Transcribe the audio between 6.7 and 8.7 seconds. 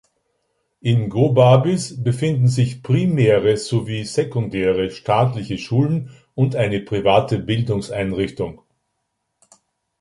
private Bildungseinrichtung.